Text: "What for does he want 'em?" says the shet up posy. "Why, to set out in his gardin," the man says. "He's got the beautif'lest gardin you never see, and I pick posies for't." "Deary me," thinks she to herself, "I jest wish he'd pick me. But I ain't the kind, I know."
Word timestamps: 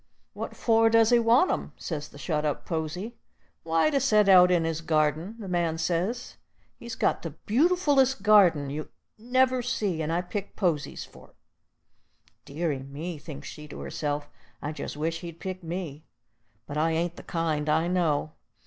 "What 0.33 0.55
for 0.55 0.89
does 0.89 1.11
he 1.11 1.19
want 1.19 1.51
'em?" 1.51 1.73
says 1.77 2.09
the 2.09 2.17
shet 2.17 2.43
up 2.43 2.65
posy. 2.65 3.17
"Why, 3.61 3.91
to 3.91 3.99
set 3.99 4.27
out 4.27 4.49
in 4.49 4.63
his 4.63 4.81
gardin," 4.81 5.35
the 5.37 5.47
man 5.47 5.77
says. 5.77 6.37
"He's 6.79 6.95
got 6.95 7.21
the 7.21 7.35
beautif'lest 7.45 8.23
gardin 8.23 8.71
you 8.71 8.89
never 9.19 9.61
see, 9.61 10.01
and 10.01 10.11
I 10.11 10.23
pick 10.23 10.55
posies 10.55 11.05
for't." 11.05 11.35
"Deary 12.45 12.79
me," 12.79 13.19
thinks 13.19 13.47
she 13.47 13.67
to 13.67 13.79
herself, 13.81 14.27
"I 14.59 14.71
jest 14.71 14.97
wish 14.97 15.19
he'd 15.19 15.39
pick 15.39 15.61
me. 15.63 16.07
But 16.65 16.77
I 16.79 16.93
ain't 16.93 17.15
the 17.15 17.21
kind, 17.21 17.69
I 17.69 17.87
know." 17.87 18.31